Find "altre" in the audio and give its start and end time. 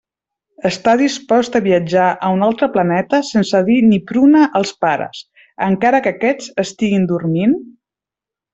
2.47-2.69